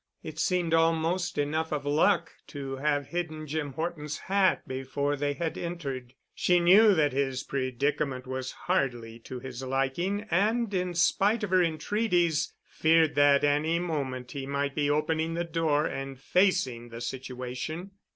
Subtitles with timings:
[0.23, 5.59] It seemed almost enough of luck to have hidden Jim Horton's hat before they had
[5.59, 6.15] entered.
[6.33, 11.61] She knew that his predicament was hardly to his liking and in spite of her
[11.61, 17.91] entreaties, feared that any moment he might be opening the door and facing the situation.